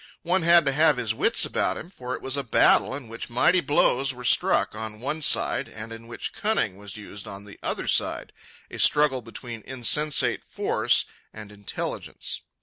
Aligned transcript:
One 0.23 0.41
had 0.41 0.65
to 0.65 0.71
have 0.71 0.97
his 0.97 1.13
wits 1.13 1.45
about 1.45 1.77
him, 1.77 1.91
for 1.91 2.15
it 2.15 2.23
was 2.23 2.35
a 2.35 2.41
battle 2.43 2.95
in 2.95 3.07
which 3.07 3.29
mighty 3.29 3.61
blows 3.61 4.15
were 4.15 4.23
struck, 4.23 4.73
on 4.73 4.99
one 4.99 5.21
side, 5.21 5.67
and 5.67 5.93
in 5.93 6.07
which 6.07 6.33
cunning 6.33 6.75
was 6.77 6.97
used 6.97 7.27
on 7.27 7.45
the 7.45 7.59
other 7.61 7.87
side—a 7.87 8.79
struggle 8.79 9.21
between 9.21 9.61
insensate 9.63 10.43
force 10.43 11.05
and 11.31 11.51
intelligence. 11.51 12.41